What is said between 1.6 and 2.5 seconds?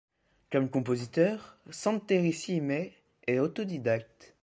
Santeri